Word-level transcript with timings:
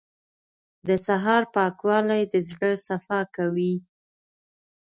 •د 0.87 0.89
سهار 1.05 1.43
پاکوالی 1.55 2.23
د 2.33 2.35
زړه 2.49 2.69
صفا 2.87 3.19
کوي. 3.35 3.75